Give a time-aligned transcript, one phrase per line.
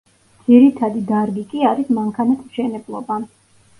[0.45, 3.21] ძირითადი დარგი კი არის მანქანათმშენებლობა.